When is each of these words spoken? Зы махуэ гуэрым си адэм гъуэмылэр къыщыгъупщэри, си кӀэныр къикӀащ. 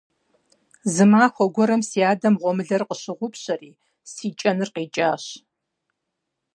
Зы 0.93 1.03
махуэ 1.11 1.45
гуэрым 1.53 1.81
си 1.89 1.99
адэм 2.11 2.35
гъуэмылэр 2.41 2.81
къыщыгъупщэри, 2.87 3.71
си 4.11 4.27
кӀэныр 4.39 4.69
къикӀащ. 4.75 5.23